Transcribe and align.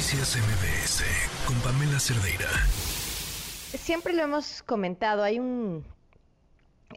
Noticias 0.00 0.34
MBS 0.34 1.04
con 1.46 1.60
Pamela 1.60 2.00
Cerdeira. 2.00 2.48
Siempre 3.76 4.14
lo 4.14 4.22
hemos 4.22 4.62
comentado, 4.62 5.22
hay 5.22 5.38
un 5.38 5.84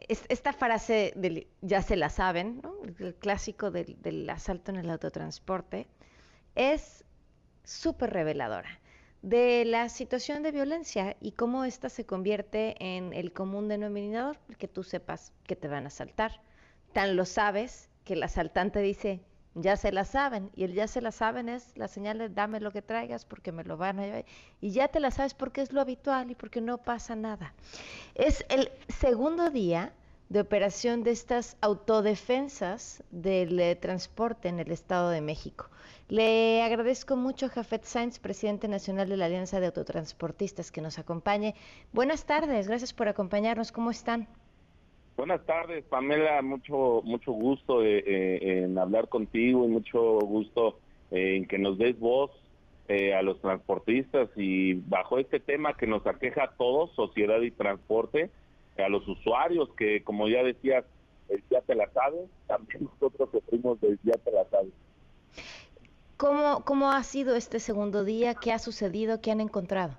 esta 0.08 0.54
frase 0.54 1.12
del, 1.14 1.46
ya 1.60 1.82
se 1.82 1.96
la 1.96 2.08
saben, 2.08 2.62
el 2.98 3.14
clásico 3.16 3.70
del, 3.70 4.00
del, 4.00 4.30
asalto 4.30 4.70
en 4.70 4.78
el 4.78 4.88
autotransporte, 4.88 5.86
es 6.54 7.04
súper 7.62 8.10
reveladora 8.10 8.80
de 9.20 9.66
la 9.66 9.90
situación 9.90 10.42
de 10.42 10.52
violencia 10.52 11.14
y 11.20 11.32
cómo 11.32 11.66
ésta 11.66 11.90
se 11.90 12.06
convierte 12.06 12.74
en 12.78 13.12
el 13.12 13.34
común 13.34 13.68
denominador, 13.68 14.38
que 14.56 14.66
tú 14.66 14.82
sepas 14.82 15.34
que 15.46 15.56
te 15.56 15.68
van 15.68 15.84
a 15.84 15.88
asaltar. 15.88 16.40
Tan 16.94 17.16
lo 17.16 17.26
sabes 17.26 17.90
que 18.06 18.14
el 18.14 18.22
asaltante 18.22 18.78
dice, 18.78 19.20
ya 19.54 19.76
se 19.76 19.92
la 19.92 20.04
saben, 20.04 20.50
y 20.54 20.64
el 20.64 20.74
ya 20.74 20.86
se 20.86 21.00
la 21.00 21.12
saben 21.12 21.48
es 21.48 21.76
la 21.76 21.88
señal 21.88 22.18
de 22.18 22.28
dame 22.28 22.60
lo 22.60 22.70
que 22.70 22.82
traigas 22.82 23.24
porque 23.24 23.52
me 23.52 23.64
lo 23.64 23.76
van 23.76 23.98
a 24.00 24.06
llevar, 24.06 24.24
y 24.60 24.70
ya 24.70 24.88
te 24.88 25.00
la 25.00 25.10
sabes 25.10 25.34
porque 25.34 25.62
es 25.62 25.72
lo 25.72 25.80
habitual 25.80 26.30
y 26.30 26.34
porque 26.34 26.60
no 26.60 26.78
pasa 26.78 27.16
nada. 27.16 27.54
Es 28.14 28.44
el 28.48 28.70
segundo 28.88 29.50
día 29.50 29.92
de 30.28 30.40
operación 30.40 31.04
de 31.04 31.12
estas 31.12 31.56
autodefensas 31.60 33.02
del 33.10 33.60
eh, 33.60 33.76
transporte 33.76 34.48
en 34.48 34.58
el 34.58 34.72
Estado 34.72 35.10
de 35.10 35.20
México. 35.20 35.68
Le 36.08 36.62
agradezco 36.62 37.16
mucho 37.16 37.46
a 37.46 37.48
Jafet 37.50 37.84
Sainz, 37.84 38.18
presidente 38.18 38.68
nacional 38.68 39.08
de 39.08 39.16
la 39.16 39.26
Alianza 39.26 39.60
de 39.60 39.66
Autotransportistas, 39.66 40.70
que 40.70 40.80
nos 40.80 40.98
acompañe. 40.98 41.54
Buenas 41.92 42.24
tardes, 42.24 42.68
gracias 42.68 42.92
por 42.92 43.08
acompañarnos. 43.08 43.72
¿Cómo 43.72 43.90
están? 43.90 44.28
Buenas 45.16 45.44
tardes, 45.46 45.84
Pamela. 45.84 46.42
Mucho 46.42 47.00
mucho 47.04 47.32
gusto 47.32 47.82
eh, 47.84 48.02
eh, 48.06 48.64
en 48.64 48.78
hablar 48.78 49.08
contigo 49.08 49.64
y 49.64 49.68
mucho 49.68 50.18
gusto 50.20 50.78
en 51.10 51.46
que 51.46 51.58
nos 51.58 51.78
des 51.78 51.98
voz 51.98 52.30
a 52.88 53.22
los 53.22 53.40
transportistas 53.40 54.28
y 54.36 54.74
bajo 54.74 55.18
este 55.18 55.40
tema 55.40 55.74
que 55.74 55.86
nos 55.86 56.06
aqueja 56.06 56.44
a 56.44 56.50
todos, 56.50 56.92
sociedad 56.94 57.40
y 57.40 57.50
transporte, 57.50 58.30
a 58.76 58.88
los 58.90 59.08
usuarios 59.08 59.70
que, 59.76 60.02
como 60.02 60.28
ya 60.28 60.42
decías, 60.42 60.84
el 61.28 61.42
día 61.48 61.60
te 61.62 61.74
la 61.74 61.88
sabe, 61.90 62.26
también 62.46 62.84
nosotros 62.84 63.30
sufrimos 63.32 63.80
del 63.80 63.98
día 64.02 64.14
te 64.22 64.32
la 64.32 64.44
sabe. 64.50 64.68
¿Cómo, 66.16 66.64
¿Cómo 66.64 66.90
ha 66.92 67.02
sido 67.02 67.34
este 67.34 67.58
segundo 67.58 68.04
día? 68.04 68.34
¿Qué 68.34 68.52
ha 68.52 68.58
sucedido? 68.58 69.20
¿Qué 69.20 69.30
han 69.30 69.40
encontrado? 69.40 69.96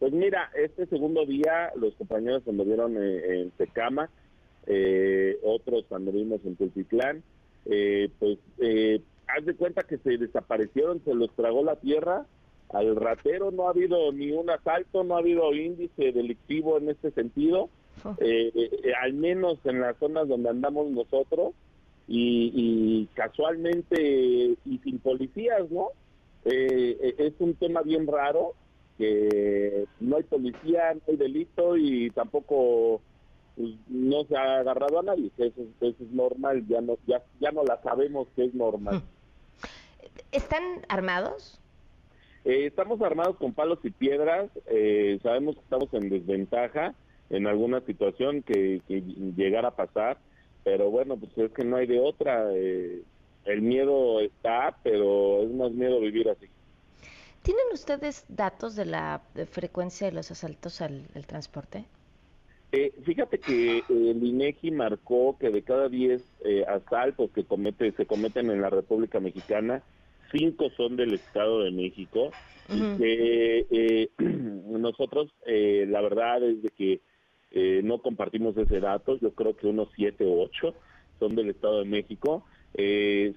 Pues 0.00 0.12
mira, 0.12 0.50
este 0.56 0.86
segundo 0.86 1.24
día 1.26 1.70
los 1.76 1.94
compañeros 1.94 2.42
anduvieron 2.48 2.96
eh, 2.96 3.42
en 3.42 3.50
Tecama, 3.52 4.10
eh, 4.66 5.38
otros 5.44 5.84
anduvimos 5.92 6.40
en 6.44 6.56
Tultitlán, 6.56 7.22
eh, 7.66 8.08
pues 8.18 8.38
eh, 8.58 9.00
haz 9.28 9.44
de 9.44 9.54
cuenta 9.54 9.82
que 9.82 9.98
se 9.98 10.16
desaparecieron, 10.16 11.02
se 11.04 11.14
los 11.14 11.30
tragó 11.36 11.62
la 11.62 11.76
tierra, 11.76 12.26
al 12.70 12.96
ratero 12.96 13.50
no 13.50 13.66
ha 13.66 13.70
habido 13.70 14.12
ni 14.12 14.30
un 14.30 14.48
asalto, 14.48 15.04
no 15.04 15.16
ha 15.16 15.18
habido 15.18 15.52
índice 15.52 16.12
delictivo 16.12 16.78
en 16.78 16.88
este 16.88 17.10
sentido, 17.10 17.68
oh. 18.04 18.14
eh, 18.20 18.52
eh, 18.54 18.92
al 19.02 19.12
menos 19.12 19.58
en 19.64 19.80
las 19.80 19.96
zonas 19.98 20.28
donde 20.28 20.48
andamos 20.50 20.90
nosotros, 20.90 21.52
y, 22.12 23.06
casualmente 23.14 24.56
y 24.64 24.78
sin 24.82 24.98
policías, 24.98 25.70
¿no? 25.70 25.90
Eh, 26.44 27.14
es 27.18 27.34
un 27.38 27.54
tema 27.54 27.82
bien 27.82 28.08
raro, 28.08 28.54
que 29.00 29.86
no 29.98 30.18
hay 30.18 30.22
policía, 30.24 30.92
no 30.92 31.00
hay 31.08 31.16
delito 31.16 31.74
y 31.78 32.10
tampoco 32.10 33.00
pues, 33.56 33.70
no 33.88 34.24
se 34.24 34.36
ha 34.36 34.58
agarrado 34.58 35.00
a 35.00 35.02
nadie, 35.02 35.30
eso, 35.38 35.62
eso 35.80 36.04
es 36.04 36.10
normal, 36.10 36.66
ya 36.68 36.82
no, 36.82 36.98
ya, 37.06 37.22
ya 37.40 37.50
no 37.50 37.64
la 37.64 37.80
sabemos 37.82 38.28
que 38.36 38.44
es 38.44 38.54
normal. 38.54 39.02
¿Están 40.32 40.62
armados? 40.88 41.58
Eh, 42.44 42.66
estamos 42.66 43.00
armados 43.00 43.36
con 43.36 43.54
palos 43.54 43.78
y 43.84 43.90
piedras, 43.90 44.50
eh, 44.66 45.18
sabemos 45.22 45.54
que 45.54 45.62
estamos 45.62 45.88
en 45.94 46.10
desventaja 46.10 46.94
en 47.30 47.46
alguna 47.46 47.80
situación 47.80 48.42
que, 48.42 48.82
llegara 49.34 49.68
a 49.68 49.76
pasar, 49.76 50.18
pero 50.62 50.90
bueno, 50.90 51.16
pues 51.16 51.32
es 51.38 51.50
que 51.52 51.64
no 51.64 51.76
hay 51.76 51.86
de 51.86 52.00
otra. 52.00 52.50
Eh, 52.52 53.02
el 53.46 53.62
miedo 53.62 54.20
está, 54.20 54.76
pero 54.82 55.42
es 55.42 55.50
más 55.50 55.70
miedo 55.70 56.00
vivir 56.00 56.28
así. 56.28 56.48
¿Tienen 57.50 57.72
ustedes 57.72 58.24
datos 58.28 58.76
de 58.76 58.84
la 58.84 59.22
frecuencia 59.50 60.06
de 60.06 60.12
los 60.12 60.30
asaltos 60.30 60.80
al, 60.80 61.08
transporte? 61.26 61.84
fíjate 63.02 63.40
que 63.40 63.82
el 63.88 64.22
INEGI 64.22 64.70
marcó 64.70 65.36
que 65.36 65.50
de 65.50 65.62
cada 65.62 65.88
10 65.88 66.22
asaltos 66.68 67.32
que 67.32 67.42
comete, 67.42 67.90
se 67.90 68.06
cometen 68.06 68.52
en 68.52 68.62
la 68.62 68.70
República 68.70 69.18
Mexicana, 69.18 69.82
cinco 70.30 70.70
son 70.76 70.94
del 70.94 71.14
Estado 71.14 71.64
de 71.64 71.72
México 71.72 72.30
y 72.68 72.98
que 72.98 73.66
eh, 73.68 74.10
nosotros 74.18 75.34
eh, 75.44 75.86
la 75.88 76.02
verdad 76.02 76.44
es 76.44 76.62
de 76.62 76.68
que 76.68 77.00
eh, 77.50 77.80
no 77.82 78.00
compartimos 78.00 78.56
ese 78.58 78.78
dato, 78.78 79.18
yo 79.18 79.34
creo 79.34 79.56
que 79.56 79.66
unos 79.66 79.88
siete 79.96 80.24
o 80.24 80.40
ocho 80.40 80.76
son 81.18 81.34
del 81.34 81.50
Estado 81.50 81.80
de 81.80 81.86
México. 81.86 82.44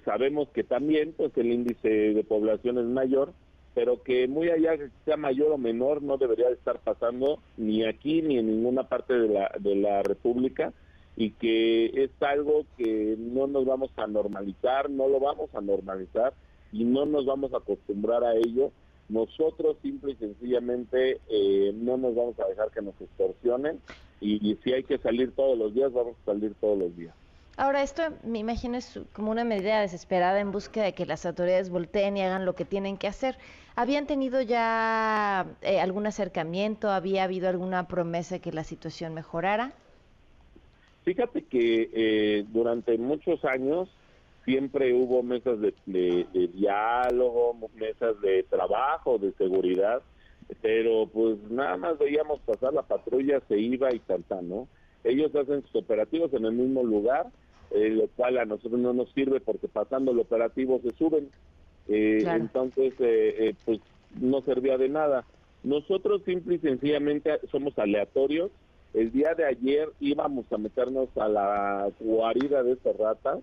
sabemos 0.04 0.50
que 0.50 0.62
también 0.62 1.14
pues 1.16 1.36
el 1.36 1.50
índice 1.50 1.88
de 1.88 2.22
población 2.22 2.78
es 2.78 2.84
mayor, 2.84 3.34
pero 3.74 4.02
que 4.02 4.28
muy 4.28 4.50
allá 4.50 4.76
sea 5.04 5.16
mayor 5.16 5.52
o 5.52 5.58
menor 5.58 6.02
no 6.02 6.16
debería 6.16 6.48
estar 6.50 6.78
pasando 6.80 7.40
ni 7.56 7.84
aquí 7.84 8.22
ni 8.22 8.38
en 8.38 8.46
ninguna 8.46 8.88
parte 8.88 9.14
de 9.14 9.28
la, 9.28 9.50
de 9.58 9.74
la 9.74 10.02
República 10.02 10.72
y 11.16 11.30
que 11.32 11.86
es 11.86 12.10
algo 12.20 12.64
que 12.76 13.16
no 13.18 13.46
nos 13.46 13.64
vamos 13.64 13.90
a 13.96 14.06
normalizar, 14.06 14.90
no 14.90 15.08
lo 15.08 15.20
vamos 15.20 15.54
a 15.54 15.60
normalizar 15.60 16.32
y 16.72 16.84
no 16.84 17.06
nos 17.06 17.24
vamos 17.26 17.52
a 17.52 17.58
acostumbrar 17.58 18.24
a 18.24 18.34
ello. 18.34 18.72
Nosotros 19.08 19.76
simple 19.82 20.12
y 20.12 20.16
sencillamente 20.16 21.20
eh, 21.28 21.72
no 21.74 21.96
nos 21.96 22.14
vamos 22.14 22.38
a 22.40 22.48
dejar 22.48 22.70
que 22.70 22.82
nos 22.82 22.98
extorsionen 23.00 23.80
y, 24.20 24.56
si 24.64 24.72
hay 24.72 24.84
que 24.84 24.96
salir 24.98 25.32
todos 25.32 25.58
los 25.58 25.74
días, 25.74 25.92
vamos 25.92 26.16
a 26.22 26.24
salir 26.24 26.54
todos 26.58 26.78
los 26.78 26.96
días. 26.96 27.14
Ahora, 27.56 27.82
esto 27.82 28.02
me 28.24 28.40
imagino 28.40 28.76
es 28.76 28.98
como 29.12 29.30
una 29.30 29.44
medida 29.44 29.80
desesperada 29.80 30.40
en 30.40 30.50
búsqueda 30.50 30.84
de 30.84 30.92
que 30.92 31.06
las 31.06 31.24
autoridades 31.24 31.70
volteen 31.70 32.16
y 32.16 32.22
hagan 32.22 32.44
lo 32.44 32.54
que 32.54 32.64
tienen 32.64 32.96
que 32.96 33.06
hacer. 33.06 33.36
¿Habían 33.76 34.06
tenido 34.06 34.42
ya 34.42 35.46
eh, 35.62 35.80
algún 35.80 36.06
acercamiento? 36.06 36.90
¿Había 36.90 37.24
habido 37.24 37.48
alguna 37.48 37.86
promesa 37.86 38.36
de 38.36 38.40
que 38.40 38.52
la 38.52 38.64
situación 38.64 39.14
mejorara? 39.14 39.72
Fíjate 41.04 41.42
que 41.44 41.90
eh, 41.92 42.44
durante 42.48 42.98
muchos 42.98 43.44
años 43.44 43.88
siempre 44.44 44.92
hubo 44.92 45.22
mesas 45.22 45.60
de, 45.60 46.26
diálogo, 46.54 47.56
mesas 47.74 48.20
de 48.20 48.42
trabajo, 48.44 49.18
de 49.18 49.32
seguridad, 49.32 50.02
pero 50.60 51.06
pues 51.06 51.38
nada 51.50 51.76
más 51.76 51.98
veíamos 51.98 52.40
pasar 52.40 52.72
la 52.72 52.82
patrulla, 52.82 53.40
se 53.48 53.58
iba 53.58 53.94
y 53.94 54.00
tanta, 54.00 54.42
¿no? 54.42 54.66
Ellos 55.02 55.34
hacen 55.34 55.62
sus 55.62 55.82
operativos 55.82 56.32
en 56.32 56.46
el 56.46 56.52
mismo 56.52 56.82
lugar, 56.82 57.26
eh, 57.70 57.90
lo 57.90 58.08
cual 58.08 58.38
a 58.38 58.44
nosotros 58.44 58.80
no 58.80 58.92
nos 58.92 59.10
sirve 59.12 59.40
porque 59.40 59.68
pasando 59.68 60.12
el 60.12 60.20
operativo 60.20 60.80
se 60.82 60.92
suben. 60.96 61.30
Eh, 61.88 62.24
entonces, 62.26 62.94
eh, 62.98 63.54
pues 63.64 63.80
no 64.20 64.42
servía 64.42 64.78
de 64.78 64.88
nada. 64.88 65.24
Nosotros 65.62 66.22
simple 66.24 66.56
y 66.56 66.58
sencillamente 66.58 67.30
somos 67.50 67.78
aleatorios. 67.78 68.50
El 68.92 69.10
día 69.10 69.34
de 69.34 69.44
ayer 69.44 69.88
íbamos 69.98 70.50
a 70.52 70.58
meternos 70.58 71.08
a 71.16 71.28
la 71.28 71.90
guarida 72.00 72.62
de 72.62 72.72
estas 72.72 72.96
ratas 72.96 73.40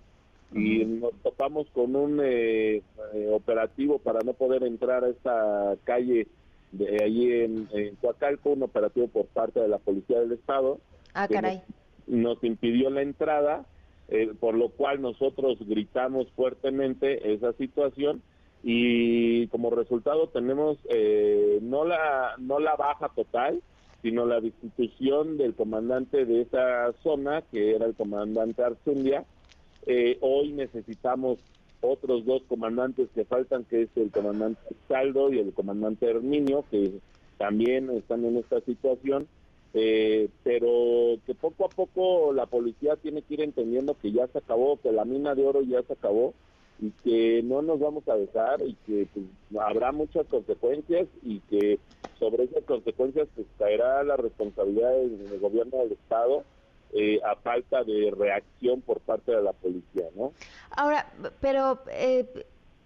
y 0.54 0.84
nos 0.86 1.14
topamos 1.24 1.68
con 1.74 1.96
un 1.96 2.20
eh, 2.22 2.82
eh, 3.14 3.28
operativo 3.32 4.00
para 4.00 4.20
no 4.20 4.34
poder 4.34 4.64
entrar 4.64 5.04
a 5.04 5.10
esta 5.10 5.76
calle 5.84 6.28
de 6.72 7.04
allí 7.04 7.32
en, 7.32 7.68
en 7.72 7.96
Coacalco, 7.96 8.52
un 8.52 8.64
operativo 8.64 9.08
por 9.08 9.26
parte 9.28 9.60
de 9.60 9.68
la 9.68 9.78
Policía 9.78 10.20
del 10.20 10.34
Estado. 10.34 10.80
Ah, 11.14 11.28
caray. 11.28 11.62
Nos, 12.08 12.44
impidió 12.44 12.90
la 12.90 13.02
entrada, 13.02 13.66
eh, 14.12 14.32
por 14.40 14.56
lo 14.56 14.70
cual 14.70 15.02
nosotros 15.02 15.58
gritamos 15.62 16.28
fuertemente 16.36 17.34
esa 17.34 17.54
situación 17.54 18.22
y 18.64 19.48
como 19.48 19.72
resultado 19.72 20.28
tenemos 20.28 20.78
no 21.62 21.84
la 21.84 22.36
no 22.38 22.60
la 22.60 22.76
baja 22.76 23.10
total, 23.10 23.60
sino 24.02 24.26
la 24.26 24.40
destitución 24.40 25.38
del 25.38 25.56
comandante 25.56 26.26
de 26.26 26.42
esa 26.42 26.94
zona, 27.04 27.42
que 27.52 27.76
era 27.76 27.86
el 27.88 27.96
comandante 27.96 28.64
Arzundia, 28.64 29.26
eh, 29.86 30.18
hoy 30.22 30.52
necesitamos 30.54 31.40
otros 31.82 32.26
dos 32.26 32.44
comandantes 32.48 33.10
que 33.16 33.26
faltan, 33.26 33.64
que 33.66 33.84
es 33.84 33.90
el 33.96 34.12
comandante 34.12 34.62
Saldo 34.88 35.32
y 35.34 35.40
el 35.40 35.54
comandante 35.54 36.10
Herminio, 36.10 36.66
que 36.70 36.92
también 37.38 37.90
están 37.90 38.24
en 38.26 38.38
esta 38.38 38.62
situación, 38.62 39.28
eh, 39.74 40.30
pero 40.44 41.18
que 41.26 41.34
poco 41.34 41.66
a 41.66 41.70
poco 41.70 42.34
la 42.34 42.46
policía 42.46 42.96
tiene 42.98 43.22
que 43.22 43.36
ir 43.36 43.42
entendiendo 43.42 43.96
que 44.02 44.12
ya 44.12 44.28
se 44.28 44.40
acabó, 44.40 44.80
que 44.82 44.92
la 44.92 45.06
mina 45.06 45.36
de 45.36 45.46
oro 45.46 45.62
ya 45.62 45.82
se 45.84 45.94
acabó 45.94 46.34
y 46.80 46.90
que 47.04 47.42
no 47.44 47.62
nos 47.62 47.80
vamos 47.80 48.08
a 48.08 48.16
dejar 48.16 48.62
y 48.62 48.74
que 48.86 49.08
pues, 49.14 49.26
habrá 49.62 49.92
muchas 49.92 50.26
consecuencias 50.28 51.08
y 51.24 51.40
que 51.42 51.80
sobre 52.20 52.46
esas 52.46 52.64
consecuencias 52.64 53.28
pues, 53.36 53.48
caerá 53.58 54.04
la 54.04 54.18
responsabilidad 54.18 54.92
del 54.92 55.40
gobierno 55.40 55.78
del 55.80 55.94
Estado 55.94 56.44
eh, 56.94 57.22
a 57.24 57.36
falta 57.36 57.84
de 57.84 58.12
reacción 58.18 58.82
por 58.82 59.00
parte 59.00 59.32
de 59.32 59.42
la 59.42 59.54
policía, 59.54 60.08
¿no? 60.16 60.34
Ahora, 60.72 61.10
pero, 61.40 61.80
eh, 61.90 62.26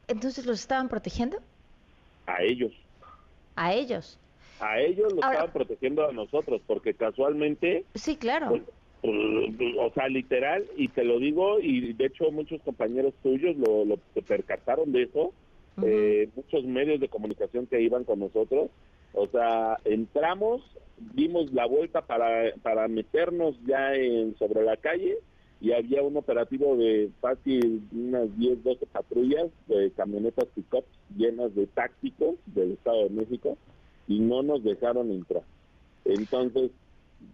¿entonces 0.08 0.46
los 0.46 0.60
estaban 0.60 0.90
protegiendo? 0.90 1.38
a 2.28 2.42
ellos. 2.44 2.72
A 3.56 3.74
ellos. 3.74 4.18
A 4.60 4.80
ellos 4.80 5.12
lo 5.14 5.22
estaban 5.22 5.52
protegiendo 5.52 6.08
a 6.08 6.12
nosotros, 6.12 6.62
porque 6.66 6.94
casualmente... 6.94 7.86
Sí, 7.96 8.16
claro. 8.16 8.50
Pues, 8.50 8.64
pues, 9.02 9.76
o 9.80 9.92
sea, 9.94 10.08
literal, 10.08 10.66
y 10.78 10.88
te 10.88 11.04
lo 11.04 11.20
digo, 11.20 11.60
y 11.60 11.94
de 11.94 12.06
hecho 12.06 12.32
muchos 12.32 12.62
compañeros 12.62 13.14
tuyos 13.22 13.56
lo, 13.58 13.86
lo 13.86 13.98
percataron 14.28 14.92
de 14.92 15.04
eso, 15.04 15.34
eh, 15.84 16.30
muchos 16.36 16.64
medios 16.64 17.00
de 17.00 17.10
comunicación 17.10 17.68
que 17.68 17.82
iban 17.82 18.04
con 18.04 18.20
nosotros, 18.20 18.70
o 19.14 19.28
sea, 19.28 19.78
entramos, 19.86 20.62
dimos 21.14 21.52
la 21.54 21.66
vuelta 21.66 22.02
para, 22.02 22.54
para 22.62 22.88
meternos 22.88 23.56
ya 23.66 23.94
en, 23.94 24.38
sobre 24.38 24.64
la 24.64 24.78
calle 24.78 25.18
y 25.62 25.72
había 25.72 26.02
un 26.02 26.18
operativo 26.18 26.76
de 26.76 27.10
fácil 27.22 27.88
unas 27.94 28.38
10, 28.38 28.64
12 28.64 28.86
patrullas 28.88 29.48
de 29.68 29.92
camionetas 29.92 30.46
pick 30.54 30.84
llenas 31.16 31.56
de 31.56 31.68
tácticos 31.68 32.36
del 32.48 32.74
Estado 32.74 33.04
de 33.04 33.10
México 33.10 33.58
y 34.08 34.20
no 34.20 34.44
nos 34.44 34.64
dejaron 34.64 35.12
entrar. 35.12 35.44
Entonces, 36.06 36.72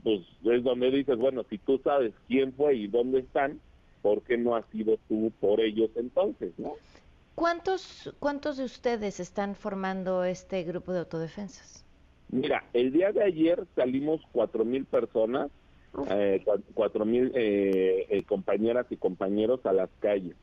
pues 0.03 0.21
es 0.43 0.63
donde 0.63 0.91
dices, 0.91 1.17
bueno, 1.17 1.43
si 1.49 1.57
tú 1.57 1.79
sabes 1.83 2.13
quién 2.27 2.53
fue 2.53 2.75
y 2.75 2.87
dónde 2.87 3.19
están, 3.19 3.59
¿por 4.01 4.21
qué 4.23 4.37
no 4.37 4.55
has 4.55 4.65
sido 4.71 4.97
tú 5.07 5.31
por 5.39 5.59
ellos 5.59 5.89
entonces, 5.95 6.53
no? 6.57 6.75
¿Cuántos, 7.35 8.13
¿Cuántos 8.19 8.57
de 8.57 8.65
ustedes 8.65 9.19
están 9.19 9.55
formando 9.55 10.23
este 10.23 10.63
grupo 10.63 10.93
de 10.93 10.99
autodefensas? 10.99 11.85
Mira, 12.29 12.63
el 12.73 12.91
día 12.91 13.11
de 13.11 13.23
ayer 13.23 13.65
salimos 13.75 14.21
cuatro 14.31 14.63
mil 14.63 14.85
personas, 14.85 15.51
eh, 16.09 16.43
cuatro 16.73 17.05
mil 17.05 17.31
eh, 17.35 18.05
eh, 18.09 18.23
compañeras 18.23 18.85
y 18.89 18.97
compañeros 18.97 19.65
a 19.65 19.73
las 19.73 19.89
calles. 19.99 20.35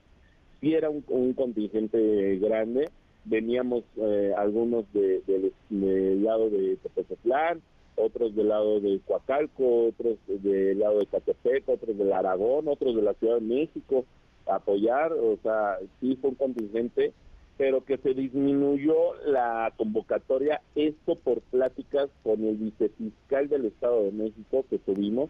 Sí 0.61 0.75
era 0.75 0.91
un, 0.91 1.33
contingente 1.35 2.39
grande, 2.39 2.91
veníamos 3.29 3.85
eh, 3.97 4.33
algunos 4.37 4.85
de, 4.93 5.23
del 5.69 6.23
lado 6.23 6.51
de 6.51 6.77
Tepezotlán, 6.77 7.63
otros 7.97 8.35
del 8.35 8.49
lado 8.49 8.81
de 8.81 9.01
Coacalco, 9.07 9.89
otros 9.89 10.19
del 10.27 10.79
lado 10.79 11.01
de 11.01 11.07
Catepec, 11.07 11.69
otros 11.69 11.99
del 11.99 12.13
Aragón, 12.13 12.69
otros 12.69 12.95
de 12.95 13.03
la 13.03 13.15
Ciudad 13.15 13.37
de 13.37 13.41
México, 13.43 14.05
a 14.47 14.57
apoyar, 14.57 15.13
o 15.13 15.39
sea, 15.43 15.79
sí 16.01 16.17
fue 16.21 16.31
un 16.31 16.37
contingente, 16.37 17.13
pero 17.57 17.85
que 17.85 17.99
se 17.99 18.15
disminuyó 18.15 19.15
la 19.27 19.73
convocatoria, 19.77 20.63
esto 20.77 21.17
por 21.17 21.41
pláticas 21.41 22.09
con 22.23 22.45
el 22.45 22.57
vicefiscal 22.57 23.49
del 23.49 23.67
Estado 23.67 24.05
de 24.05 24.13
México 24.13 24.65
que 24.71 24.79
tuvimos, 24.79 25.29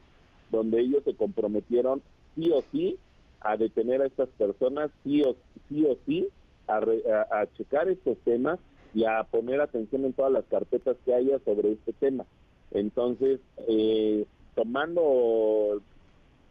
donde 0.51 0.81
ellos 0.81 1.03
se 1.05 1.15
comprometieron 1.15 2.03
sí 2.35 2.51
o 2.53 2.63
sí 2.71 2.99
a 3.41 3.57
detener 3.57 4.03
a 4.03 4.07
estas 4.07 4.29
personas, 4.31 4.91
sí 5.05 5.23
o 5.23 5.37
sí, 5.69 5.85
o 5.87 5.97
sí 6.07 6.29
a, 6.69 7.41
a 7.41 7.47
checar 7.55 7.89
estos 7.89 8.19
temas 8.19 8.59
y 8.95 9.05
a 9.05 9.25
poner 9.25 9.61
atención 9.61 10.05
en 10.05 10.13
todas 10.13 10.33
las 10.33 10.45
carpetas 10.47 10.97
que 11.05 11.15
haya 11.15 11.39
sobre 11.45 11.73
este 11.73 11.93
tema. 11.93 12.25
Entonces, 12.71 13.41
eh, 13.69 14.25
tomando 14.55 15.81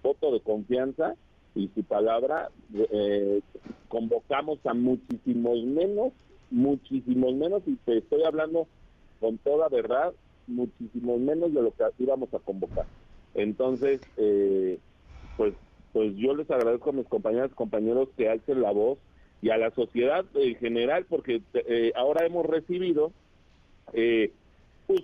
voto 0.04 0.32
de 0.32 0.40
confianza 0.40 1.16
y 1.56 1.70
su 1.76 1.84
palabra, 1.84 2.50
eh, 2.74 3.42
convocamos 3.88 4.60
a 4.66 4.74
muchísimos 4.74 5.64
menos, 5.64 6.14
muchísimos 6.52 7.34
menos, 7.34 7.64
y 7.66 7.76
te 7.86 7.98
estoy 7.98 8.24
hablando 8.24 8.68
con 9.20 9.38
toda 9.40 9.68
verdad, 9.70 10.14
muchísimos 10.48 11.20
menos 11.20 11.54
de 11.54 11.62
lo 11.62 11.72
que 11.72 11.84
íbamos 12.00 12.34
a 12.34 12.40
convocar. 12.40 12.86
Entonces, 13.34 14.00
eh, 14.18 14.80
pues, 15.36 15.54
pues 15.94 16.16
yo 16.16 16.36
les 16.36 16.50
agradezco 16.50 16.92
a 16.92 16.94
mis 16.94 17.08
compañeras 17.08 17.52
y 17.52 17.56
compañeros 17.56 18.10
que 18.16 18.30
alcen 18.30 18.62
la 18.62 18.72
voz 18.72 19.00
y 19.42 19.50
a 19.50 19.58
la 19.58 19.72
sociedad 19.72 20.26
en 20.36 20.56
general, 20.56 21.06
porque 21.08 21.42
ahora 21.96 22.26
hemos 22.26 22.46
recibido 22.46 23.12
eh, 23.94 24.32
pues, 24.86 25.04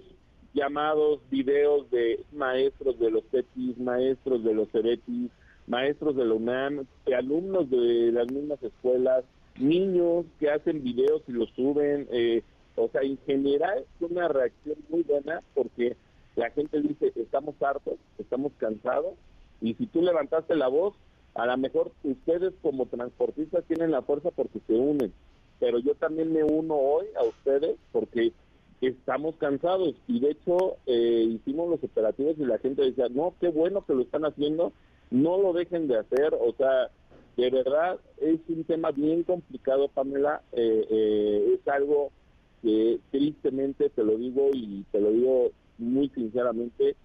llamados, 0.54 1.20
videos 1.30 1.90
de 1.92 2.24
maestros 2.32 3.00
de 3.00 3.12
los 3.12 3.24
CETIS, 3.32 3.78
maestros 3.78 4.44
de 4.44 4.54
los 4.54 4.70
CERETIS, 4.70 5.32
maestros 5.68 6.16
de 6.16 6.26
la 6.26 6.34
UNAM, 6.34 6.86
alumnos 7.16 7.70
de 7.70 8.12
las 8.12 8.32
mismas 8.32 8.62
escuelas, 8.62 9.24
niños 9.58 10.26
que 10.40 10.50
hacen 10.50 10.84
videos 10.84 11.22
y 11.28 11.32
los 11.32 11.50
suben. 11.52 12.08
Eh, 12.12 12.44
o 12.76 12.90
sea, 12.90 13.02
en 13.02 13.18
general 13.26 13.80
es 13.80 14.12
una 14.12 14.28
reacción 14.28 14.78
muy 14.90 15.04
buena 15.04 15.42
porque 15.54 15.96
la 16.36 16.50
gente 16.52 16.82
dice, 16.82 17.12
estamos 17.16 17.56
hartos, 17.62 17.96
estamos 18.18 18.52
cansados, 18.58 19.14
y 19.62 19.76
si 19.76 19.86
tú 19.86 20.02
levantaste 20.02 20.56
la 20.56 20.68
voz, 20.68 20.96
a 21.36 21.46
lo 21.46 21.58
mejor 21.58 21.92
ustedes 22.04 22.54
como 22.62 22.86
transportistas 22.86 23.64
tienen 23.66 23.92
la 23.92 24.02
fuerza 24.02 24.30
porque 24.32 24.60
se 24.68 24.74
unen, 24.74 25.12
pero 25.60 25.80
yo 25.80 25.96
también 25.96 26.32
me 26.32 26.44
uno 26.44 26.76
hoy 26.76 27.08
a 27.18 27.24
ustedes 27.24 27.78
porque 27.92 28.34
estamos 28.82 29.36
cansados. 29.38 29.96
Y 30.08 30.20
de 30.20 30.32
hecho 30.32 30.78
eh, 30.86 31.26
hicimos 31.30 31.70
los 31.70 31.84
operativos 31.84 32.36
y 32.38 32.46
la 32.46 32.60
gente 32.60 32.84
decía, 32.84 33.08
no, 33.10 33.34
qué 33.40 33.50
bueno 33.50 33.86
que 33.86 33.94
lo 33.94 34.02
están 34.02 34.26
haciendo, 34.26 34.74
no 35.10 35.38
lo 35.38 35.54
dejen 35.54 35.88
de 35.88 36.00
hacer, 36.00 36.34
o 36.34 36.54
sea, 36.58 36.90
de 37.38 37.50
verdad 37.50 38.00
es 38.18 38.40
un 38.48 38.64
tema 38.64 38.92
bien 38.92 39.24
complicado, 39.24 39.88
Pamela, 39.88 40.42
eh, 40.52 40.86
eh, 40.90 41.56
es 41.56 41.68
algo 41.68 42.12
que 42.62 43.00
tristemente 43.12 43.90
te 43.90 44.04
lo 44.04 44.18
digo 44.18 44.50
y 44.54 44.86
te 44.92 45.02
lo 45.02 45.12
digo 45.12 45.52
muy 45.78 46.10
sinceramente, 46.10 46.96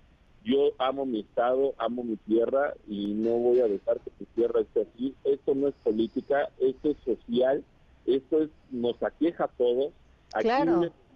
yo 0.49 0.73
amo 0.79 1.05
mi 1.05 1.21
estado, 1.21 1.75
amo 1.77 2.03
mi 2.03 2.17
tierra 2.17 2.73
y 2.89 3.13
no 3.13 3.33
voy 3.33 3.61
a 3.61 3.69
dejar 3.69 4.01
que 4.01 4.11
mi 4.19 4.27
tierra 4.35 4.63
esté 4.63 4.81
aquí. 4.81 5.15
Esto 5.25 5.55
no 5.55 5.69
es 5.69 5.75
política, 5.85 6.49
esto 6.59 6.91
es 6.91 6.97
social, 7.05 7.63
esto 8.07 8.43
es 8.43 8.51
nos 8.71 9.01
aqueja 9.03 9.45
a 9.45 9.49
todos. 9.49 9.93
Aquí 10.33 10.49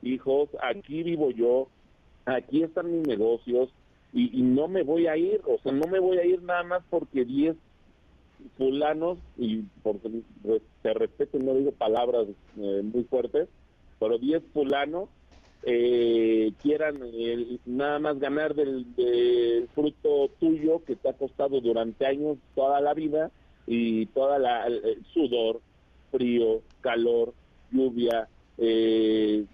hijos, 0.02 0.50
aquí 0.62 1.02
vivo 1.02 1.30
yo, 1.30 1.68
aquí 2.26 2.62
están 2.62 2.92
mis 2.92 3.06
negocios 3.06 3.70
y, 4.12 4.42
no 4.42 4.68
me 4.68 4.82
voy 4.82 5.06
a 5.06 5.16
ir, 5.16 5.40
o 5.46 5.58
sea, 5.62 5.72
no 5.72 5.86
me 5.86 5.98
voy 5.98 6.18
a 6.18 6.26
ir 6.26 6.42
nada 6.42 6.64
más 6.64 6.82
porque 6.90 7.24
10 7.24 7.56
fulanos, 8.58 9.16
y 9.38 9.62
porque 9.82 10.10
te 10.82 10.92
respeto, 10.92 11.38
no 11.38 11.54
digo 11.54 11.72
palabras 11.72 12.26
eh, 12.58 12.82
muy 12.82 13.04
fuertes, 13.04 13.48
pero 13.98 14.18
10 14.18 14.42
fulanos 14.52 15.08
eh, 15.64 16.52
quieran 16.60 17.00
nada 17.66 17.98
más 17.98 18.18
ganar 18.18 18.54
del, 18.54 18.86
fruto 19.74 20.28
tuyo 20.40 20.84
que 20.84 20.96
te 20.96 21.08
ha 21.08 21.12
costado 21.12 21.60
durante 21.60 22.06
años 22.06 22.38
toda 22.54 22.80
la 22.80 22.94
vida 22.94 23.30
y 23.66 24.06
toda 24.06 24.38
la 24.38 24.66
sudor, 25.12 25.60
frío, 26.10 26.62
calor, 26.80 27.32
lluvia, 27.70 28.28
eh, 28.58 29.44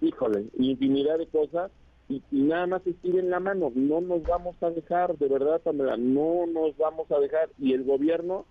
híjole, 0.00 0.46
infinidad 0.58 1.18
de 1.18 1.26
cosas 1.26 1.70
y, 2.08 2.22
nada 2.30 2.66
más 2.66 2.86
estiren 2.86 3.30
la 3.30 3.40
mano, 3.40 3.72
no 3.74 4.00
nos 4.00 4.22
vamos 4.22 4.56
a 4.60 4.70
dejar, 4.70 5.16
de 5.18 5.28
verdad, 5.28 5.60
Pamela, 5.60 5.96
no 5.96 6.46
nos 6.46 6.76
vamos 6.76 7.10
a 7.10 7.18
dejar 7.18 7.48
y 7.58 7.72
el 7.72 7.84
gobierno 7.84 8.44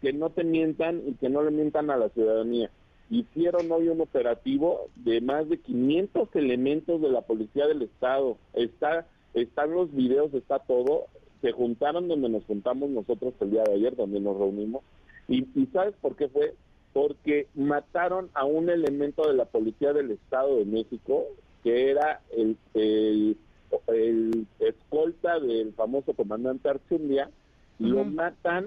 que 0.00 0.12
no 0.12 0.30
te 0.30 0.44
mientan 0.44 1.02
y 1.06 1.14
que 1.14 1.28
no 1.28 1.42
le 1.42 1.50
mientan 1.50 1.90
a 1.90 1.96
la 1.96 2.08
ciudadanía. 2.10 2.70
Hicieron 3.10 3.70
hoy 3.72 3.88
un 3.88 4.00
operativo 4.00 4.88
de 4.96 5.20
más 5.20 5.48
de 5.48 5.58
500 5.58 6.28
elementos 6.36 7.00
de 7.02 7.08
la 7.10 7.22
Policía 7.22 7.66
del 7.66 7.82
Estado. 7.82 8.38
Está, 8.54 9.06
están 9.34 9.72
los 9.72 9.92
videos, 9.94 10.32
está 10.32 10.60
todo. 10.60 11.06
Se 11.42 11.52
juntaron 11.52 12.08
donde 12.08 12.28
nos 12.28 12.44
juntamos 12.44 12.88
nosotros 12.90 13.34
el 13.40 13.50
día 13.50 13.64
de 13.64 13.74
ayer, 13.74 13.96
donde 13.96 14.20
nos 14.20 14.38
reunimos. 14.38 14.82
Y, 15.28 15.46
y 15.54 15.66
¿sabes 15.72 15.94
por 16.00 16.16
qué 16.16 16.28
fue? 16.28 16.54
porque 16.92 17.46
mataron 17.54 18.30
a 18.34 18.44
un 18.44 18.68
elemento 18.68 19.26
de 19.28 19.34
la 19.34 19.44
Policía 19.44 19.92
del 19.92 20.10
Estado 20.10 20.56
de 20.56 20.64
México, 20.64 21.24
que 21.62 21.90
era 21.90 22.20
el, 22.36 22.56
el, 22.74 24.46
escolta 24.58 25.38
del 25.38 25.72
famoso 25.74 26.14
comandante 26.14 26.68
Archundia, 26.68 27.30
y 27.78 27.84
lo 27.84 28.04
matan 28.04 28.66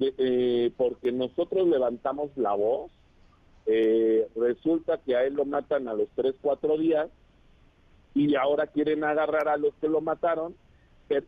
eh, 0.00 0.70
porque 0.76 1.12
nosotros 1.12 1.66
levantamos 1.68 2.30
la 2.36 2.54
voz. 2.54 2.90
Eh, 3.70 4.26
resulta 4.34 4.98
que 4.98 5.14
a 5.14 5.24
él 5.24 5.34
lo 5.34 5.44
matan 5.44 5.88
a 5.88 5.94
los 5.94 6.08
3, 6.14 6.34
4 6.40 6.78
días 6.78 7.08
y 8.14 8.34
ahora 8.34 8.66
quieren 8.66 9.04
agarrar 9.04 9.48
a 9.48 9.58
los 9.58 9.74
que 9.74 9.88
lo 9.88 10.00
mataron 10.00 10.54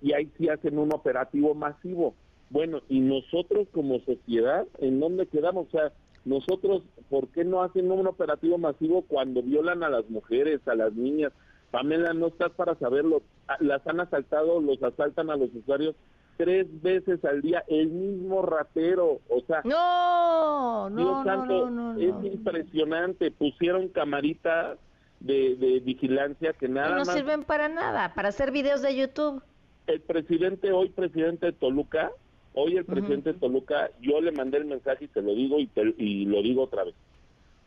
y 0.03 0.13
ahí 0.13 0.31
sí 0.37 0.49
hacen 0.49 0.79
un 0.79 0.93
operativo 0.93 1.55
masivo. 1.55 2.15
Bueno, 2.49 2.81
y 2.89 3.01
nosotros 3.01 3.69
como 3.73 4.01
sociedad, 4.01 4.67
¿en 4.79 5.01
dónde 5.01 5.27
quedamos? 5.27 5.69
O 5.69 5.71
sea, 5.71 5.93
nosotros, 6.25 6.83
¿por 7.09 7.29
qué 7.29 7.45
no 7.45 7.63
hacen 7.63 7.91
un 7.91 8.07
operativo 8.07 8.59
masivo 8.59 9.03
cuando 9.03 9.43
violan 9.43 9.83
a 9.83 9.91
las 9.91 10.09
mujeres, 10.11 10.67
a 10.67 10.75
las 10.75 10.93
niñas? 10.95 11.33
Pamela, 11.71 12.13
no 12.13 12.29
estás 12.29 12.51
para 12.53 12.75
saberlo. 12.77 13.23
Ah, 13.49 13.57
las 13.61 13.87
han 13.87 14.01
asaltado, 14.01 14.61
los 14.61 14.83
asaltan 14.83 15.31
a 15.31 15.37
los 15.37 15.55
usuarios 15.55 15.95
tres 16.41 16.81
veces 16.81 17.23
al 17.25 17.43
día, 17.43 17.63
el 17.69 17.89
mismo 17.89 18.41
ratero. 18.41 19.21
O 19.29 19.41
sea, 19.47 19.61
no, 19.65 20.89
no, 20.89 21.23
no, 21.23 21.71
no, 21.71 22.01
es 22.01 22.33
impresionante. 22.33 23.31
Pusieron 23.31 23.89
camaritas 23.89 24.79
de, 25.21 25.57
de 25.57 25.81
vigilancia 25.81 26.55
que 26.55 26.67
nada 26.67 26.97
no 26.97 27.05
sirven 27.05 27.45
para 27.45 27.69
nada, 27.69 28.15
para 28.15 28.31
hacer 28.31 28.53
videos 28.53 28.81
de 28.81 28.97
YouTube. 28.97 29.43
El 29.87 30.01
presidente, 30.01 30.73
hoy 30.73 30.89
presidente 30.89 31.47
de 31.47 31.53
Toluca, 31.53 32.11
Hoy 32.53 32.77
el 32.77 32.85
presidente 32.85 33.33
de 33.33 33.39
Toluca, 33.39 33.91
yo 34.01 34.21
le 34.21 34.33
mandé 34.33 34.59
el 34.59 34.65
mensaje 34.65 35.05
y 35.05 35.09
te 35.09 35.23
lo 35.23 35.35
digo 35.35 35.61
y, 35.61 35.71
y 35.99 36.25
lo 36.25 36.43
digo 36.43 36.65
otra 36.65 36.83
vez. 36.85 36.95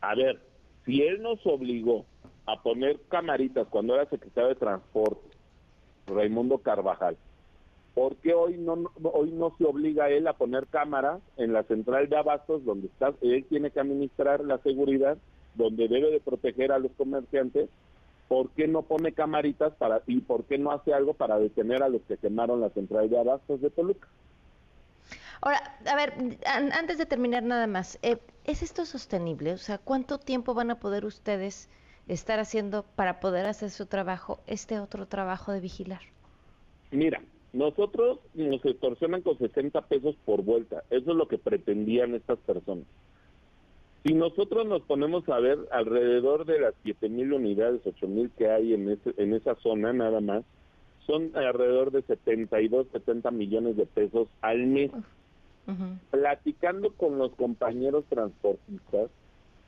A 0.00 0.14
ver, 0.14 0.38
Si 0.84 1.00
él 1.00 1.22
nos 1.22 1.38
obligó 1.46 2.04
a 2.44 2.62
poner 2.62 3.00
camaritas 3.08 3.66
cuando 3.68 3.94
era 3.94 4.04
secretario 4.10 4.50
de 4.50 4.56
Transporte, 4.56 5.26
Raimundo 6.06 6.58
Carvajal, 6.58 7.16
¿por 7.94 8.16
qué 8.16 8.34
hoy 8.34 8.56
no, 8.58 8.90
hoy 9.04 9.30
no 9.30 9.54
se 9.56 9.64
obliga 9.64 10.04
a 10.04 10.10
él 10.10 10.26
a 10.26 10.32
poner 10.32 10.66
cámaras 10.66 11.20
en 11.36 11.52
la 11.52 11.62
central 11.62 12.08
de 12.08 12.16
abastos 12.16 12.64
donde 12.64 12.88
está, 12.88 13.14
él 13.22 13.46
tiene 13.48 13.70
que 13.70 13.80
administrar 13.80 14.40
la 14.44 14.58
seguridad, 14.58 15.16
donde 15.54 15.88
debe 15.88 16.10
de 16.10 16.20
proteger 16.20 16.72
a 16.72 16.78
los 16.78 16.92
comerciantes? 16.92 17.70
¿Por 18.28 18.50
qué 18.50 18.66
no 18.66 18.82
pone 18.82 19.12
camaritas 19.12 19.74
para 19.74 20.02
y 20.06 20.20
por 20.20 20.44
qué 20.44 20.58
no 20.58 20.72
hace 20.72 20.92
algo 20.92 21.14
para 21.14 21.38
detener 21.38 21.82
a 21.82 21.88
los 21.88 22.02
que 22.02 22.16
quemaron 22.16 22.60
la 22.60 22.70
central 22.70 23.08
de 23.08 23.18
abastos 23.18 23.60
de 23.60 23.70
Toluca? 23.70 24.08
Ahora, 25.40 25.76
a 25.86 25.94
ver, 25.94 26.14
antes 26.46 26.96
de 26.96 27.04
terminar 27.04 27.42
nada 27.42 27.66
más, 27.66 27.98
eh, 28.02 28.16
¿es 28.44 28.62
esto 28.62 28.86
sostenible? 28.86 29.52
O 29.52 29.58
sea, 29.58 29.76
¿cuánto 29.76 30.18
tiempo 30.18 30.54
van 30.54 30.70
a 30.70 30.80
poder 30.80 31.04
ustedes 31.04 31.68
estar 32.08 32.40
haciendo 32.40 32.82
para 32.96 33.20
poder 33.20 33.44
hacer 33.44 33.70
su 33.70 33.86
trabajo, 33.86 34.40
este 34.46 34.80
otro 34.80 35.06
trabajo 35.06 35.52
de 35.52 35.60
vigilar? 35.60 36.00
Mira, 36.90 37.20
nosotros 37.54 38.18
nos 38.34 38.64
extorsionan 38.64 39.22
con 39.22 39.38
60 39.38 39.80
pesos 39.82 40.16
por 40.24 40.42
vuelta. 40.42 40.82
Eso 40.90 41.12
es 41.12 41.16
lo 41.16 41.28
que 41.28 41.38
pretendían 41.38 42.14
estas 42.14 42.38
personas. 42.40 42.84
Si 44.02 44.12
nosotros 44.12 44.66
nos 44.66 44.82
ponemos 44.82 45.26
a 45.28 45.38
ver 45.38 45.58
alrededor 45.70 46.44
de 46.46 46.60
las 46.60 46.74
7 46.82 47.08
mil 47.08 47.32
unidades, 47.32 47.80
8 47.86 48.08
mil 48.08 48.30
que 48.36 48.50
hay 48.50 48.74
en, 48.74 48.98
en 49.16 49.34
esa 49.34 49.54
zona 49.56 49.92
nada 49.92 50.20
más, 50.20 50.44
son 51.06 51.30
alrededor 51.34 51.92
de 51.92 52.02
72, 52.02 52.88
70 52.92 53.30
millones 53.30 53.76
de 53.76 53.86
pesos 53.86 54.28
al 54.42 54.66
mes. 54.66 54.90
Platicando 56.10 56.92
con 56.92 57.16
los 57.16 57.32
compañeros 57.36 58.04
transportistas, 58.10 59.10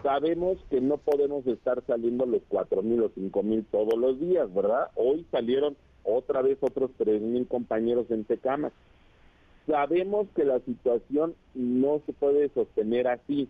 sabemos 0.03 0.59
que 0.69 0.83
no 0.83 0.99
podemos 0.99 1.47
estar 1.47 1.83
saliendo 1.87 2.27
los 2.27 2.43
4 2.49 2.83
mil 2.83 3.03
o 3.03 3.11
5 3.15 3.43
mil 3.43 3.65
todos 3.65 3.97
los 3.97 4.21
días, 4.21 4.53
¿verdad? 4.53 4.91
Hoy 4.97 5.25
salieron 5.31 5.77
otra 6.07 6.43
vez 6.43 6.59
otros 6.61 6.91
3 6.97 7.21
mil 7.21 7.47
compañeros 7.47 8.11
en 8.11 8.25
Tecama. 8.25 8.73
Sabemos 9.67 10.29
que 10.35 10.45
la 10.45 10.61
situación 10.61 11.35
no 11.55 12.01
se 12.07 12.13
puede 12.13 12.49
sostener 12.51 13.09
así. 13.09 13.49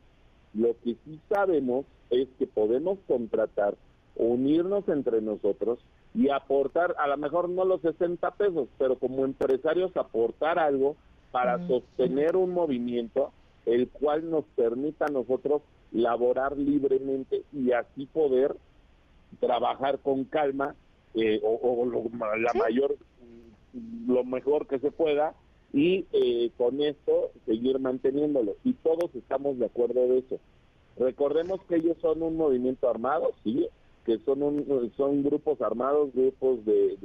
Lo 0.54 0.74
que 0.82 0.96
sí 1.04 1.20
sabemos 1.28 1.84
es 2.10 2.28
que 2.38 2.46
podemos 2.46 2.98
contratar, 3.06 3.76
unirnos 4.16 4.88
entre 4.88 5.20
nosotros 5.20 5.78
y 6.14 6.30
aportar, 6.30 6.94
a 6.98 7.06
lo 7.08 7.18
mejor 7.18 7.50
no 7.50 7.66
los 7.66 7.82
60 7.82 8.30
pesos, 8.32 8.68
pero 8.78 8.98
como 8.98 9.26
empresarios 9.26 9.94
aportar 9.96 10.58
algo 10.58 10.96
para 11.30 11.66
sostener 11.68 12.36
un 12.36 12.52
movimiento 12.52 13.32
el 13.66 13.88
cual 13.88 14.30
nos 14.30 14.44
permita 14.54 15.06
a 15.06 15.12
nosotros 15.12 15.60
laborar 15.92 16.56
libremente 16.56 17.42
y 17.52 17.72
así 17.72 18.06
poder 18.06 18.56
trabajar 19.40 19.98
con 19.98 20.24
calma 20.24 20.74
eh, 21.14 21.40
o, 21.42 21.86
la 22.38 22.52
mayor, 22.54 22.96
lo 24.06 24.24
mejor 24.24 24.66
que 24.66 24.78
se 24.78 24.90
pueda 24.90 25.34
y 25.72 26.06
eh, 26.12 26.50
con 26.56 26.80
esto 26.80 27.30
seguir 27.44 27.78
manteniéndolo. 27.78 28.56
Y 28.64 28.74
todos 28.74 29.14
estamos 29.14 29.58
de 29.58 29.66
acuerdo 29.66 30.08
de 30.08 30.18
eso. 30.18 30.38
Recordemos 30.98 31.60
que 31.68 31.76
ellos 31.76 31.96
son 32.00 32.22
un 32.22 32.36
movimiento 32.36 32.88
armado, 32.88 33.32
sí, 33.44 33.68
que 34.04 34.18
son 34.20 34.42
un, 34.42 34.92
son 34.96 35.22
grupos 35.22 35.60
armados, 35.60 36.14
grupos 36.14 36.64
de, 36.64 36.96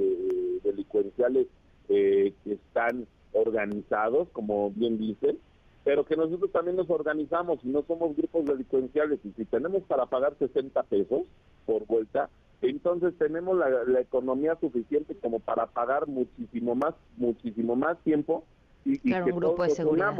delincuenciales 0.63 1.47
eh, 1.89 2.33
que 2.43 2.53
están 2.53 3.07
organizados, 3.33 4.29
como 4.29 4.71
bien 4.71 4.97
dicen, 4.97 5.37
pero 5.83 6.05
que 6.05 6.15
nosotros 6.15 6.51
también 6.51 6.77
nos 6.77 6.89
organizamos 6.89 7.59
y 7.63 7.69
no 7.69 7.83
somos 7.87 8.15
grupos 8.15 8.45
delincuenciales. 8.45 9.19
Y 9.25 9.31
si 9.31 9.45
tenemos 9.45 9.83
para 9.83 10.05
pagar 10.05 10.35
60 10.37 10.83
pesos 10.83 11.23
por 11.65 11.85
vuelta, 11.87 12.29
entonces 12.61 13.13
tenemos 13.17 13.57
la, 13.57 13.99
economía 13.99 14.55
suficiente 14.59 15.15
como 15.15 15.39
para 15.39 15.67
pagar 15.67 16.07
muchísimo 16.07 16.75
más, 16.75 16.93
muchísimo 17.17 17.75
más 17.75 17.97
tiempo 17.99 18.43
y, 18.85 18.99
claro, 18.99 19.25
que 19.25 19.31
un 19.31 19.39
grupo 19.39 19.63
de 19.63 19.69
seguridad. 19.71 20.15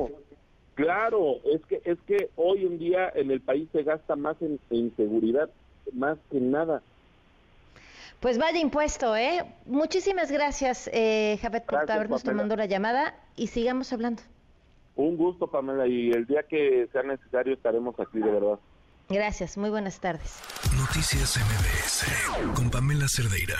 Claro, 0.76 1.36
es 1.46 1.62
que 1.66 1.82
es 1.84 2.00
que 2.08 2.30
hoy 2.36 2.66
en 2.66 2.80
día 2.80 3.12
en 3.14 3.30
el 3.30 3.42
país 3.42 3.68
se 3.72 3.84
gasta 3.84 4.16
más 4.16 4.42
en, 4.42 4.60
en 4.70 4.96
seguridad, 4.96 5.50
más 5.94 6.18
que 6.32 6.40
nada. 6.40 6.82
Pues 8.22 8.38
vaya 8.38 8.60
impuesto, 8.60 9.16
¿eh? 9.16 9.44
Muchísimas 9.66 10.32
gracias, 10.32 10.90
eh, 10.94 11.40
Javed, 11.42 11.64
por 11.64 11.92
habernos 11.92 12.24
tomando 12.24 12.56
la 12.56 12.68
llamada 12.68 13.16
y 13.36 13.48
sigamos 13.48 13.92
hablando. 13.94 14.22
Un 14.96 15.18
gusto, 15.18 15.48
Pamela, 15.48 15.88
y 15.88 16.12
el 16.12 16.28
día 16.28 16.44
que 16.44 16.88
sea 16.92 17.02
necesario 17.02 17.54
estaremos 17.54 18.00
aquí, 18.00 18.20
de 18.20 18.32
verdad. 18.32 18.60
Gracias, 19.10 19.58
muy 19.58 19.70
buenas 19.70 20.00
tardes. 20.00 20.32
Noticias 20.78 21.38
MBS 21.38 22.54
con 22.56 22.70
Pamela 22.70 23.08
Cerdeira. 23.10 23.58